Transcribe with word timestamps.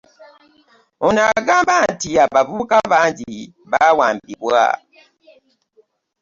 Ono 1.05 1.19
agamba 1.37 1.75
nti 1.91 2.09
abavubuka 2.23 2.77
bangi 2.91 3.33
baawambibwa 3.71 4.63